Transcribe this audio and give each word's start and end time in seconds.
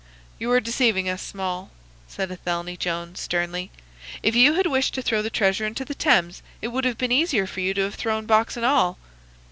"You 0.39 0.49
are 0.49 0.59
deceiving 0.59 1.07
us, 1.07 1.21
Small," 1.21 1.69
said 2.07 2.31
Athelney 2.31 2.75
Jones, 2.75 3.19
sternly. 3.19 3.69
"If 4.23 4.35
you 4.35 4.53
had 4.55 4.65
wished 4.65 4.95
to 4.95 5.03
throw 5.03 5.21
the 5.21 5.29
treasure 5.29 5.63
into 5.67 5.85
the 5.85 5.93
Thames 5.93 6.41
it 6.59 6.69
would 6.69 6.85
have 6.85 6.97
been 6.97 7.11
easier 7.11 7.45
for 7.45 7.59
you 7.59 7.75
to 7.75 7.81
have 7.81 7.93
thrown 7.93 8.25
box 8.25 8.57
and 8.57 8.65
all." 8.65 8.97